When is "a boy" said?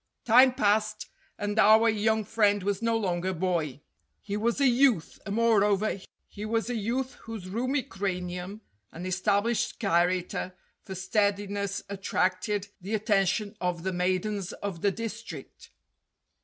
3.29-3.81